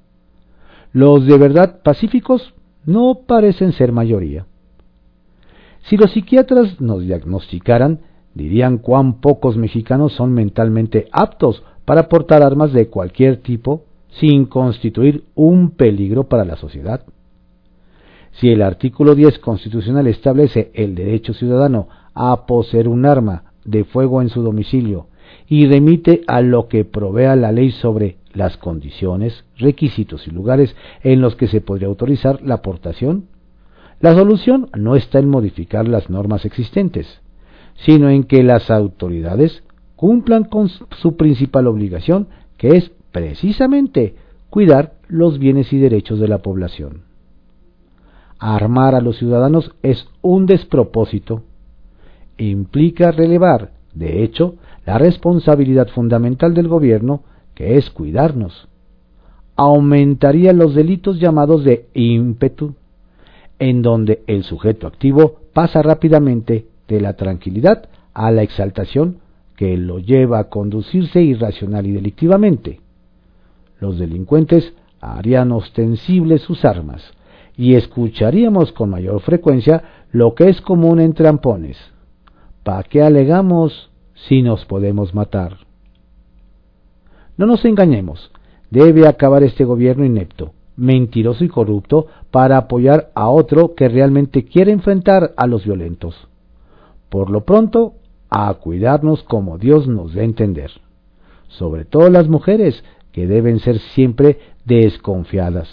Los 0.93 1.27
de 1.27 1.39
verdad 1.39 1.81
pacíficos 1.83 2.55
no 2.85 3.21
parecen 3.27 3.73
ser 3.73 3.93
mayoría. 3.93 4.47
Si 5.85 5.97
los 5.97 6.13
psiquiatras 6.13 6.81
nos 6.81 7.03
diagnosticaran, 7.03 8.01
dirían 8.35 8.79
cuán 8.79 9.21
pocos 9.21 9.57
mexicanos 9.57 10.13
son 10.15 10.33
mentalmente 10.33 11.09
aptos 11.13 11.63
para 11.85 12.09
portar 12.09 12.43
armas 12.43 12.73
de 12.73 12.89
cualquier 12.89 13.39
tipo 13.43 13.85
sin 14.21 14.47
constituir 14.47 15.25
un 15.35 15.71
peligro 15.71 16.25
para 16.25 16.45
la 16.45 16.57
sociedad. 16.57 17.05
Si 18.33 18.51
el 18.51 18.63
artículo 18.63 19.15
10 19.15 19.39
constitucional 19.39 20.07
establece 20.07 20.71
el 20.75 20.95
derecho 20.95 21.35
ciudadano 21.35 21.89
a 22.15 22.47
poseer 22.47 22.89
un 22.89 23.07
arma 23.07 23.53
de 23.65 23.85
fuego 23.85 24.23
en 24.23 24.29
su 24.29 24.43
domicilio 24.43 25.09
y 25.49 25.67
remite 25.67 26.23
a 26.27 26.41
lo 26.41 26.69
que 26.69 26.85
provea 26.85 27.37
la 27.37 27.53
ley 27.53 27.71
sobre 27.71 28.17
las 28.33 28.57
condiciones, 28.57 29.45
requisitos 29.59 30.27
y 30.27 30.31
lugares 30.31 30.75
en 31.03 31.21
los 31.21 31.37
que 31.37 31.47
se 31.47 31.61
podría 31.61 31.89
autorizar 31.89 32.41
la 32.43 32.55
aportación, 32.55 33.27
la 34.01 34.15
solución 34.15 34.69
no 34.77 34.97
está 34.97 35.19
en 35.21 35.29
modificar 35.29 35.87
las 35.87 36.11
normas 36.11 36.45
existentes, 36.45 37.21
sino 37.75 38.11
en 38.11 38.25
que 38.25 38.43
las 38.43 38.71
autoridades 38.71 39.63
cumplan 39.95 40.45
con 40.45 40.69
su 40.69 41.17
principal 41.17 41.67
obligación, 41.69 42.29
que 42.57 42.77
es 42.77 42.93
precisamente 43.13 44.17
cuidar 44.51 44.95
los 45.09 45.39
bienes 45.39 45.73
y 45.73 45.79
derechos 45.79 46.19
de 46.19 46.29
la 46.29 46.39
población. 46.39 47.03
Armar 48.39 48.95
a 48.95 49.01
los 49.01 49.19
ciudadanos 49.19 49.73
es 49.83 50.09
un 50.21 50.47
despropósito. 50.47 51.43
Implica 52.39 53.13
relevar, 53.13 53.71
de 53.95 54.25
hecho, 54.25 54.57
la 54.85 54.99
responsabilidad 54.99 55.89
fundamental 55.89 56.55
del 56.55 56.67
gobierno, 56.67 57.23
que 57.55 57.77
es 57.77 57.91
cuidarnos. 57.91 58.69
Aumentaría 59.55 60.53
los 60.53 60.75
delitos 60.75 61.21
llamados 61.21 61.63
de 61.63 61.87
ímpetu, 61.95 62.75
en 63.59 63.83
donde 63.83 64.23
el 64.27 64.43
sujeto 64.43 64.87
activo 64.87 65.37
pasa 65.53 65.83
rápidamente 65.83 66.67
de 66.89 67.01
la 67.01 67.15
tranquilidad 67.15 67.89
a 68.13 68.31
la 68.33 68.43
exaltación 68.43 69.19
que 69.57 69.77
lo 69.77 69.99
lleva 69.99 70.41
a 70.41 70.49
conducirse 70.49 71.23
irracional 71.23 71.87
y 71.87 71.93
delictivamente 71.93 72.81
los 73.83 73.99
delincuentes 73.99 74.73
harían 75.01 75.51
ostensibles 75.51 76.43
sus 76.43 76.65
armas 76.65 77.03
y 77.57 77.75
escucharíamos 77.75 78.71
con 78.71 78.91
mayor 78.91 79.21
frecuencia 79.21 80.07
lo 80.13 80.37
que 80.37 80.49
es 80.49 80.61
común 80.61 81.01
en 81.01 81.15
trampones. 81.15 81.77
¿Para 82.63 82.85
qué 82.85 83.03
alegamos 83.03 83.91
si 84.15 84.41
nos 84.41 84.65
podemos 84.67 85.15
matar? 85.17 85.57
No 87.37 87.47
nos 87.47 87.65
engañemos, 87.65 88.31
debe 88.71 89.09
acabar 89.09 89.43
este 89.43 89.65
gobierno 89.65 90.05
inepto, 90.05 90.53
mentiroso 90.77 91.43
y 91.43 91.49
corrupto 91.49 92.07
para 92.31 92.59
apoyar 92.59 93.11
a 93.17 93.31
otro 93.31 93.75
que 93.75 93.89
realmente 93.89 94.45
quiere 94.45 94.71
enfrentar 94.71 95.35
a 95.37 95.49
los 95.49 95.65
violentos. 95.65 96.29
Por 97.09 97.31
lo 97.31 97.45
pronto, 97.45 97.95
a 98.31 98.55
cuidarnos 98.55 99.25
como 99.25 99.59
Dios 99.59 99.89
nos 99.89 100.15
dé 100.15 100.21
a 100.21 100.25
entender. 100.25 100.71
Sobre 101.49 101.85
todo 101.85 102.09
las 102.09 102.29
mujeres, 102.29 102.83
que 103.13 103.27
deben 103.27 103.61
ser 103.61 103.79
siempre 103.79 104.39
desconfiadas, 104.65 105.69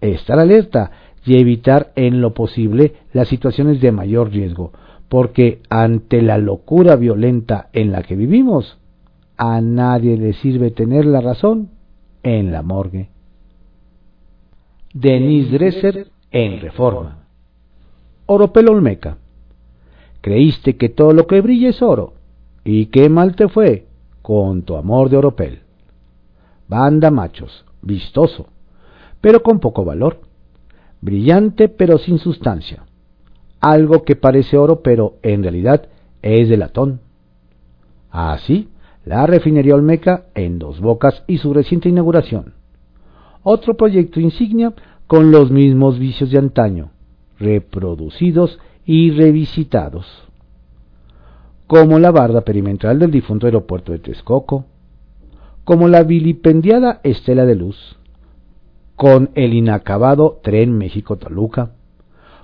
estar 0.00 0.38
alerta 0.38 0.90
y 1.24 1.38
evitar 1.38 1.92
en 1.96 2.20
lo 2.20 2.32
posible 2.34 2.94
las 3.12 3.28
situaciones 3.28 3.80
de 3.80 3.92
mayor 3.92 4.30
riesgo, 4.30 4.72
porque 5.08 5.60
ante 5.68 6.22
la 6.22 6.38
locura 6.38 6.96
violenta 6.96 7.68
en 7.72 7.92
la 7.92 8.02
que 8.02 8.16
vivimos, 8.16 8.78
a 9.36 9.60
nadie 9.60 10.16
le 10.16 10.32
sirve 10.32 10.70
tener 10.70 11.04
la 11.04 11.20
razón 11.20 11.70
en 12.22 12.52
la 12.52 12.62
morgue. 12.62 13.10
Denis 14.92 15.50
Dresser 15.50 16.08
en 16.30 16.60
Reforma. 16.60 17.26
Oropel 18.26 18.68
Olmeca. 18.68 19.18
Creíste 20.20 20.76
que 20.76 20.88
todo 20.88 21.12
lo 21.12 21.26
que 21.26 21.40
brilla 21.40 21.70
es 21.70 21.82
oro, 21.82 22.14
y 22.64 22.86
qué 22.86 23.08
mal 23.08 23.34
te 23.34 23.48
fue 23.48 23.86
con 24.22 24.62
tu 24.62 24.76
amor 24.76 25.08
de 25.08 25.16
Oropel. 25.16 25.60
Banda 26.70 27.10
machos, 27.10 27.64
vistoso, 27.82 28.46
pero 29.20 29.42
con 29.42 29.58
poco 29.58 29.84
valor, 29.84 30.20
brillante 31.00 31.68
pero 31.68 31.98
sin 31.98 32.18
sustancia, 32.18 32.84
algo 33.58 34.04
que 34.04 34.14
parece 34.14 34.56
oro 34.56 34.80
pero 34.80 35.16
en 35.24 35.42
realidad 35.42 35.88
es 36.22 36.48
de 36.48 36.56
latón. 36.56 37.00
Así, 38.08 38.68
la 39.04 39.26
refinería 39.26 39.74
Olmeca 39.74 40.26
en 40.36 40.60
dos 40.60 40.80
bocas 40.80 41.24
y 41.26 41.38
su 41.38 41.52
reciente 41.52 41.88
inauguración. 41.88 42.54
Otro 43.42 43.74
proyecto 43.76 44.20
insignia 44.20 44.72
con 45.08 45.32
los 45.32 45.50
mismos 45.50 45.98
vicios 45.98 46.30
de 46.30 46.38
antaño, 46.38 46.92
reproducidos 47.40 48.60
y 48.84 49.10
revisitados, 49.10 50.06
como 51.66 51.98
la 51.98 52.12
barda 52.12 52.42
perimetral 52.42 53.00
del 53.00 53.10
difunto 53.10 53.46
aeropuerto 53.46 53.90
de 53.90 53.98
Texcoco, 53.98 54.66
como 55.70 55.86
la 55.86 56.02
vilipendiada 56.02 56.98
Estela 57.04 57.46
de 57.46 57.54
Luz, 57.54 57.96
con 58.96 59.30
el 59.36 59.54
inacabado 59.54 60.40
Tren 60.42 60.76
México-Toluca, 60.76 61.76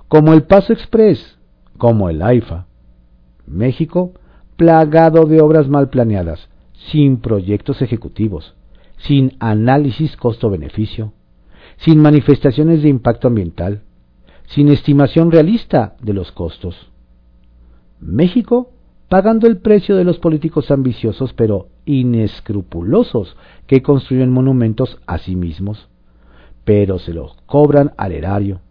como 0.07 0.31
el 0.31 0.43
Paso 0.43 0.71
Express, 0.71 1.37
como 1.77 2.09
el 2.09 2.21
AIFA. 2.21 2.67
México, 3.45 4.13
plagado 4.55 5.25
de 5.25 5.41
obras 5.41 5.67
mal 5.67 5.89
planeadas, 5.89 6.47
sin 6.89 7.17
proyectos 7.17 7.81
ejecutivos, 7.81 8.55
sin 8.95 9.35
análisis 9.39 10.15
costo-beneficio, 10.15 11.11
sin 11.75 11.99
manifestaciones 11.99 12.81
de 12.81 12.87
impacto 12.87 13.27
ambiental, 13.27 13.81
sin 14.45 14.69
estimación 14.69 15.33
realista 15.33 15.97
de 16.01 16.13
los 16.13 16.31
costos. 16.31 16.93
México 17.99 18.71
pagando 19.09 19.47
el 19.47 19.57
precio 19.57 19.95
de 19.95 20.03
los 20.03 20.19
políticos 20.19 20.71
ambiciosos 20.71 21.33
pero 21.33 21.67
inescrupulosos 21.85 23.35
que 23.65 23.81
construyen 23.81 24.31
monumentos 24.31 24.99
a 25.07 25.17
sí 25.17 25.35
mismos, 25.35 25.87
pero 26.65 26.99
se 26.99 27.13
los 27.13 27.35
cobran 27.45 27.93
al 27.97 28.11
erario. 28.11 28.61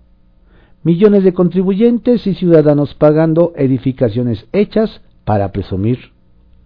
Millones 0.83 1.25
de 1.25 1.33
contribuyentes 1.33 2.26
y 2.26 2.35
ciudadanos 2.35 2.95
pagando 2.95 3.52
edificaciones 3.57 4.47
hechas 4.52 5.00
para 5.25 5.50
presumir, 5.50 6.12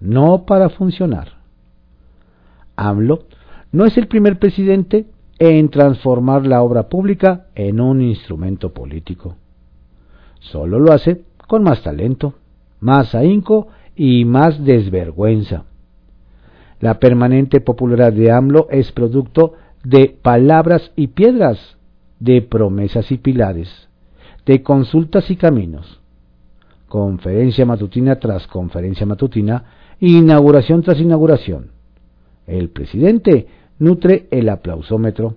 no 0.01 0.45
para 0.45 0.69
funcionar. 0.69 1.39
AMLO 2.77 3.25
no 3.73 3.85
es 3.85 3.97
el 3.97 4.09
primer 4.09 4.39
presidente 4.39 5.07
en 5.39 5.71
transformar 5.71 6.47
la 6.47 6.63
obra 6.63 6.89
pública 6.89 7.47
en 7.55 7.81
un 7.81 8.03
instrumento 8.03 8.75
político. 8.75 9.37
Solo 10.41 10.79
lo 10.79 10.93
hace 10.93 11.23
con 11.47 11.63
más 11.63 11.83
talento, 11.83 12.35
más 12.81 13.15
ahínco 13.15 13.69
y 13.95 14.25
más 14.25 14.65
desvergüenza. 14.65 15.65
La 16.81 16.99
permanente 16.99 17.61
popularidad 17.61 18.13
de 18.13 18.31
AMLO 18.33 18.69
es 18.71 18.91
producto 18.93 19.53
de 19.85 20.17
palabras 20.23 20.93
y 20.97 21.09
piedras, 21.09 21.77
de 22.19 22.43
promesas 22.43 23.11
y 23.13 23.19
pilares, 23.19 23.89
de 24.47 24.63
consultas 24.63 25.31
y 25.31 25.37
caminos. 25.37 26.01
Conferencia 26.89 27.65
matutina 27.67 28.19
tras 28.19 28.47
conferencia 28.47 29.07
matutina, 29.07 29.65
inauguración 30.01 30.83
tras 30.83 30.99
inauguración. 30.99 31.71
El 32.47 32.71
presidente 32.71 33.47
nutre 33.79 34.27
el 34.31 34.49
aplausómetro. 34.49 35.37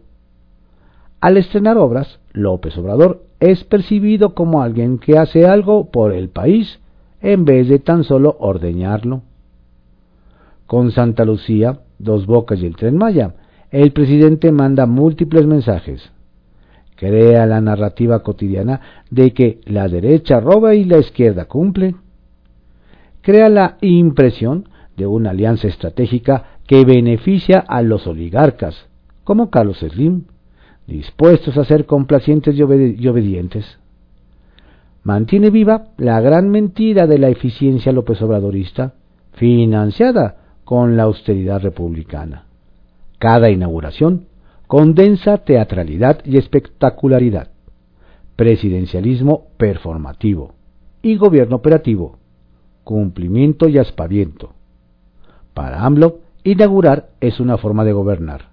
Al 1.21 1.37
estrenar 1.37 1.77
obras, 1.77 2.19
López 2.31 2.77
Obrador 2.77 3.23
es 3.39 3.63
percibido 3.65 4.33
como 4.33 4.61
alguien 4.61 4.97
que 4.97 5.17
hace 5.17 5.45
algo 5.45 5.91
por 5.91 6.13
el 6.13 6.29
país 6.29 6.79
en 7.23 7.45
vez 7.45 7.69
de 7.69 7.79
tan 7.79 8.03
solo 8.03 8.35
ordeñarlo. 8.39 9.23
Con 10.67 10.91
Santa 10.91 11.25
Lucía, 11.25 11.79
Dos 11.97 12.27
Bocas 12.27 12.59
y 12.59 12.65
el 12.65 12.75
Tren 12.75 12.97
Maya, 12.97 13.33
el 13.71 13.91
presidente 13.91 14.51
manda 14.51 14.85
múltiples 14.85 15.47
mensajes. 15.47 16.11
Crea 16.97 17.45
la 17.45 17.61
narrativa 17.61 18.21
cotidiana 18.21 18.81
de 19.09 19.33
que 19.33 19.61
la 19.65 19.87
derecha 19.87 20.39
roba 20.39 20.75
y 20.75 20.83
la 20.83 20.99
izquierda 20.99 21.45
cumple. 21.45 21.95
Crea 23.21 23.49
la 23.49 23.77
impresión 23.81 24.67
de 24.97 25.07
una 25.07 25.31
alianza 25.31 25.67
estratégica 25.67 26.59
que 26.67 26.85
beneficia 26.85 27.59
a 27.59 27.81
los 27.81 28.05
oligarcas, 28.05 28.87
como 29.23 29.49
Carlos 29.49 29.79
Slim, 29.79 30.25
dispuestos 30.87 31.57
a 31.57 31.63
ser 31.63 31.85
complacientes 31.85 32.55
y, 32.55 32.61
obedientes. 32.61 33.79
Mantiene 35.03 35.49
viva 35.49 35.87
la 35.97 36.21
gran 36.21 36.49
mentira 36.49 37.07
de 37.07 37.17
la 37.17 37.27
eficiencia 37.27 37.91
López 37.91 38.21
Obradorista, 38.21 38.93
financiada 39.33 40.37
con 40.63 40.95
la 40.95 41.03
austeridad 41.03 41.61
republicana. 41.61 42.45
Cada 43.19 43.49
inauguración 43.49 44.27
condensa 44.67 45.39
teatralidad 45.39 46.21
y 46.25 46.37
espectacularidad, 46.37 47.49
presidencialismo 48.37 49.47
performativo 49.57 50.53
y 51.01 51.17
gobierno 51.17 51.57
operativo, 51.57 52.17
cumplimiento 52.85 53.67
y 53.67 53.77
aspaviento. 53.77 54.53
Para 55.53 55.83
AMLO, 55.83 56.19
inaugurar 56.43 57.09
es 57.19 57.39
una 57.41 57.57
forma 57.57 57.83
de 57.83 57.93
gobernar. 57.93 58.49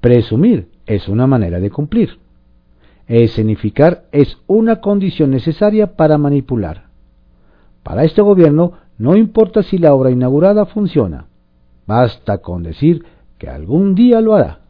Presumir 0.00 0.68
es 0.86 1.08
una 1.08 1.26
manera 1.26 1.60
de 1.60 1.70
cumplir. 1.70 2.18
Escenificar 3.10 4.04
es 4.12 4.38
una 4.46 4.80
condición 4.80 5.32
necesaria 5.32 5.96
para 5.96 6.16
manipular. 6.16 6.84
Para 7.82 8.04
este 8.04 8.22
gobierno 8.22 8.74
no 8.98 9.16
importa 9.16 9.64
si 9.64 9.78
la 9.78 9.92
obra 9.94 10.12
inaugurada 10.12 10.64
funciona, 10.64 11.26
basta 11.88 12.38
con 12.38 12.62
decir 12.62 13.04
que 13.36 13.48
algún 13.48 13.96
día 13.96 14.20
lo 14.20 14.36
hará. 14.36 14.60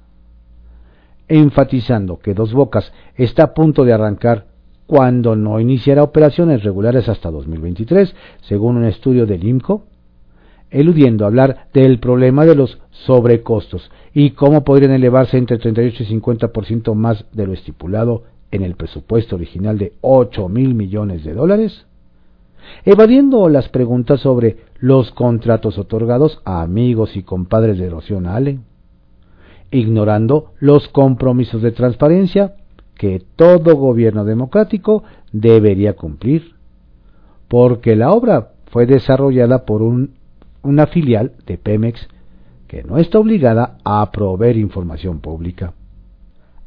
Enfatizando 1.28 2.18
que 2.18 2.32
Dos 2.32 2.54
Bocas 2.54 2.94
está 3.14 3.42
a 3.42 3.52
punto 3.52 3.84
de 3.84 3.92
arrancar 3.92 4.46
cuando 4.86 5.36
no 5.36 5.60
iniciará 5.60 6.02
operaciones 6.02 6.62
regulares 6.62 7.10
hasta 7.10 7.30
2023, 7.30 8.14
según 8.40 8.78
un 8.78 8.86
estudio 8.86 9.26
del 9.26 9.44
IMCO, 9.44 9.84
eludiendo 10.70 11.26
hablar 11.26 11.66
del 11.74 12.00
problema 12.00 12.46
de 12.46 12.54
los 12.54 12.80
sobrecostos 13.06 13.90
y 14.12 14.30
cómo 14.30 14.64
podrían 14.64 14.92
elevarse 14.92 15.38
entre 15.38 15.58
38 15.58 16.02
y 16.02 16.06
50% 16.06 16.94
más 16.94 17.24
de 17.32 17.46
lo 17.46 17.52
estipulado 17.52 18.24
en 18.50 18.62
el 18.62 18.74
presupuesto 18.74 19.36
original 19.36 19.78
de 19.78 19.92
8 20.00 20.48
mil 20.48 20.74
millones 20.74 21.24
de 21.24 21.34
dólares, 21.34 21.86
evadiendo 22.84 23.48
las 23.48 23.68
preguntas 23.68 24.20
sobre 24.20 24.58
los 24.78 25.12
contratos 25.12 25.78
otorgados 25.78 26.40
a 26.44 26.62
amigos 26.62 27.16
y 27.16 27.22
compadres 27.22 27.78
de 27.78 27.88
Rocío 27.88 28.20
Ale, 28.26 28.58
ignorando 29.70 30.52
los 30.58 30.88
compromisos 30.88 31.62
de 31.62 31.72
transparencia 31.72 32.54
que 32.96 33.22
todo 33.36 33.76
gobierno 33.76 34.24
democrático 34.24 35.04
debería 35.32 35.94
cumplir, 35.94 36.54
porque 37.48 37.96
la 37.96 38.10
obra 38.10 38.50
fue 38.66 38.86
desarrollada 38.86 39.64
por 39.64 39.82
una 39.82 40.86
filial 40.88 41.32
de 41.46 41.56
Pemex 41.56 42.08
que 42.70 42.84
no 42.84 42.98
está 42.98 43.18
obligada 43.18 43.78
a 43.82 44.08
proveer 44.12 44.56
información 44.56 45.18
pública, 45.18 45.72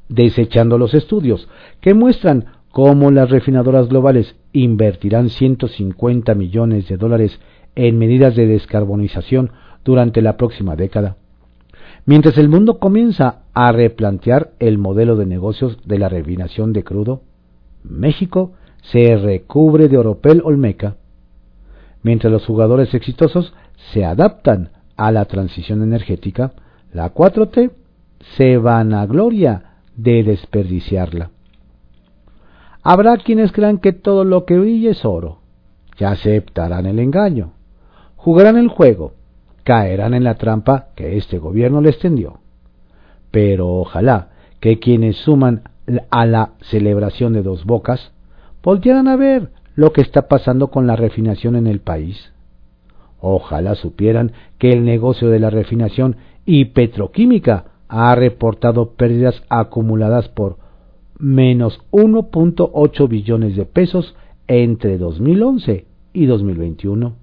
desechando 0.09 0.77
los 0.77 0.93
estudios 0.93 1.47
que 1.79 1.93
muestran 1.93 2.47
cómo 2.73 3.09
las 3.09 3.29
refinadoras 3.29 3.87
globales 3.87 4.35
invertirán 4.51 5.29
150 5.29 6.35
millones 6.35 6.89
de 6.89 6.97
dólares 6.97 7.39
en 7.75 7.97
medidas 7.97 8.35
de 8.35 8.47
descarbonización 8.47 9.51
durante 9.85 10.21
la 10.21 10.35
próxima 10.35 10.75
década. 10.75 11.15
Mientras 12.05 12.37
el 12.37 12.49
mundo 12.49 12.79
comienza 12.79 13.43
a 13.53 13.71
replantear 13.71 14.51
el 14.59 14.79
modelo 14.79 15.15
de 15.15 15.25
negocios 15.25 15.77
de 15.85 15.99
la 15.99 16.09
refinación 16.09 16.73
de 16.73 16.83
crudo, 16.83 17.21
México 17.81 18.51
se 18.81 19.15
recubre 19.15 19.87
de 19.87 19.99
oropel 19.99 20.41
olmeca. 20.43 20.97
Mientras 22.01 22.29
los 22.29 22.45
jugadores 22.45 22.93
exitosos 22.93 23.53
se 23.93 24.03
adaptan 24.03 24.83
a 25.07 25.11
la 25.11 25.25
transición 25.25 25.83
energética, 25.83 26.53
la 26.93 27.13
4T 27.13 27.71
se 28.37 28.57
vanagloria 28.57 29.79
de 29.97 30.23
desperdiciarla. 30.23 31.31
Habrá 32.81 33.17
quienes 33.17 33.51
crean 33.51 33.79
que 33.79 33.93
todo 33.93 34.23
lo 34.23 34.45
que 34.45 34.57
brilla 34.57 34.91
es 34.91 35.03
oro, 35.03 35.39
y 35.99 36.05
aceptarán 36.05 36.85
el 36.85 36.99
engaño, 36.99 37.51
jugarán 38.15 38.57
el 38.57 38.69
juego, 38.69 39.13
caerán 39.63 40.13
en 40.13 40.23
la 40.23 40.35
trampa 40.35 40.87
que 40.95 41.17
este 41.17 41.37
gobierno 41.37 41.81
les 41.81 41.99
tendió. 41.99 42.39
Pero 43.31 43.69
ojalá 43.69 44.29
que 44.59 44.79
quienes 44.79 45.17
suman 45.17 45.63
a 46.09 46.25
la 46.25 46.51
celebración 46.61 47.33
de 47.33 47.43
dos 47.43 47.65
bocas 47.65 48.11
volvieran 48.63 49.07
a 49.07 49.17
ver 49.17 49.49
lo 49.75 49.91
que 49.91 50.01
está 50.01 50.27
pasando 50.27 50.69
con 50.69 50.87
la 50.87 50.95
refinación 50.95 51.55
en 51.55 51.67
el 51.67 51.81
país. 51.81 52.33
Ojalá 53.25 53.75
supieran 53.75 54.33
que 54.57 54.73
el 54.73 54.83
negocio 54.83 55.29
de 55.29 55.39
la 55.39 55.49
refinación 55.49 56.17
y 56.45 56.65
petroquímica 56.65 57.67
ha 57.88 58.13
reportado 58.15 58.95
pérdidas 58.95 59.41
acumuladas 59.47 60.27
por 60.27 60.57
menos 61.19 61.79
1.8 61.91 63.07
billones 63.07 63.55
de 63.55 63.63
pesos 63.63 64.13
entre 64.47 64.97
2011 64.97 65.86
y 66.12 66.25
2021. 66.25 67.13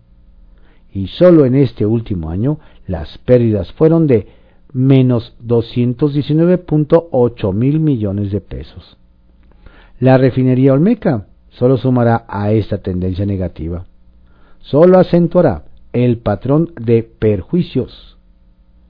Y 0.94 1.08
solo 1.08 1.44
en 1.44 1.54
este 1.54 1.84
último 1.84 2.30
año 2.30 2.60
las 2.86 3.18
pérdidas 3.18 3.70
fueron 3.72 4.06
de 4.06 4.26
menos 4.72 5.36
219.8 5.46 7.52
mil 7.52 7.78
millones 7.78 8.32
de 8.32 8.40
pesos. 8.40 8.96
La 9.98 10.16
refinería 10.16 10.72
Olmeca 10.72 11.26
solo 11.50 11.76
sumará 11.76 12.24
a 12.26 12.52
esta 12.52 12.78
tendencia 12.78 13.26
negativa. 13.26 13.84
Solo 14.60 14.98
acentuará 14.98 15.64
el 15.92 16.18
patrón 16.18 16.72
de 16.81 17.03
perjuicios. 17.03 18.16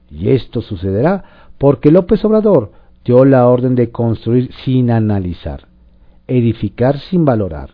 Y 0.09 0.29
esto 0.29 0.61
sucederá 0.61 1.23
porque 1.57 1.91
López 1.91 2.23
Obrador 2.25 2.71
dio 3.03 3.25
la 3.25 3.47
orden 3.47 3.73
de 3.75 3.91
construir 3.91 4.51
sin 4.63 4.91
analizar, 4.91 5.67
edificar 6.27 6.99
sin 6.99 7.25
valorar, 7.25 7.71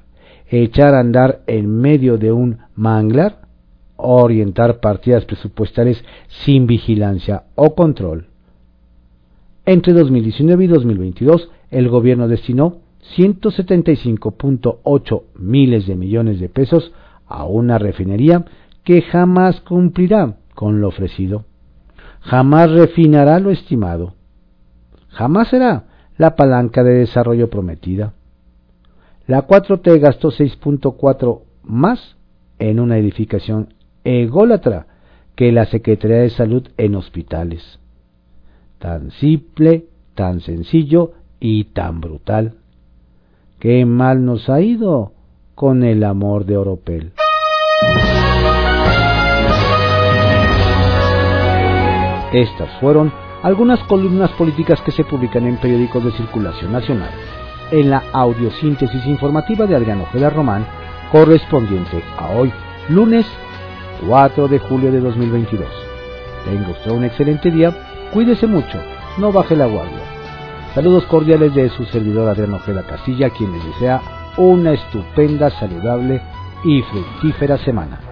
echar 0.50 0.94
a 0.94 1.00
andar 1.00 1.42
en 1.48 1.80
medio 1.80 2.18
de 2.18 2.32
un 2.32 2.60
manglar, 2.76 3.42
orientar 3.98 4.80
partidas 4.80 5.26
presupuestales 5.26 6.02
sin 6.46 6.66
vigilancia 6.68 7.44
o 7.56 7.76
control. 7.76 8.28
Entre 9.66 9.92
2019 9.94 10.64
y 10.64 10.68
2022, 10.68 11.50
el 11.72 11.90
gobierno 11.90 12.30
destinó 12.30 12.78
175.8 13.18 15.24
miles 15.36 15.88
de 15.88 15.96
millones 15.96 16.40
de 16.40 16.50
pesos 16.50 16.92
a 17.28 17.46
una 17.46 17.78
refinería 17.78 18.46
que 18.88 19.02
jamás 19.02 19.60
cumplirá 19.60 20.38
con 20.56 20.80
lo 20.80 20.88
ofrecido, 20.88 21.44
jamás 22.22 22.72
refinará 22.72 23.38
lo 23.38 23.52
estimado, 23.52 24.14
jamás 25.10 25.50
será 25.50 25.88
la 26.18 26.38
palanca 26.38 26.86
de 26.86 26.94
desarrollo 26.94 27.50
prometida. 27.50 28.14
La 29.26 29.46
4T 29.46 30.00
gastó 30.00 30.32
6.4 30.32 31.42
más 31.64 32.16
en 32.60 32.80
una 32.80 32.98
edificación 32.98 33.74
ególatra 34.06 34.88
que 35.36 35.52
la 35.52 35.66
Secretaría 35.66 36.20
de 36.20 36.30
Salud 36.30 36.70
en 36.78 36.96
hospitales. 36.96 37.82
Tan 38.80 39.12
simple, 39.12 39.88
tan 40.16 40.40
sencillo 40.40 41.12
y 41.42 41.66
tan 41.66 42.00
brutal. 42.00 42.54
Qué 43.60 43.86
mal 43.86 44.24
nos 44.24 44.50
ha 44.50 44.62
ido 44.62 45.12
con 45.56 45.84
el 45.84 46.06
amor 46.06 46.46
de 46.46 46.56
Oropel. 46.56 47.12
Estas 52.34 52.70
fueron 52.80 53.12
algunas 53.44 53.80
columnas 53.84 54.32
políticas 54.32 54.82
que 54.82 54.92
se 54.92 55.04
publican 55.04 55.46
en 55.48 55.58
periódicos 55.58 56.04
de 56.04 56.12
circulación 56.12 56.74
nacional, 56.74 57.12
en 57.72 57.90
la 57.90 58.04
audiosíntesis 58.12 59.06
informativa 59.06 59.66
de 59.66 59.76
Adriano 59.76 60.04
Ojeda 60.04 60.30
Román, 60.30 60.66
correspondiente 61.12 62.04
a 62.18 62.30
hoy, 62.32 62.52
lunes 62.90 63.26
4 64.08 64.48
de 64.48 64.60
julio 64.60 64.92
de 64.92 65.00
2022. 65.00 65.68
Tenga 66.46 66.70
usted 66.70 66.92
un 66.92 67.06
excelente 67.06 67.52
día, 67.52 67.74
cuídese 68.14 68.48
mucho, 68.48 68.78
no 69.18 69.32
baje 69.32 69.56
la 69.56 69.68
guardia. 69.68 70.04
Saludos 70.76 71.06
cordiales 71.06 71.56
de 71.56 71.70
su 71.70 71.86
servidor 71.86 72.30
Adriano 72.30 72.58
Ojeda 72.58 72.84
Casilla, 72.84 73.30
quien 73.30 73.52
les 73.54 73.66
desea 73.66 74.02
una 74.38 74.74
estupenda, 74.74 75.50
saludable 75.50 76.22
y 76.64 76.82
fructífera 76.84 77.58
semana. 77.58 78.07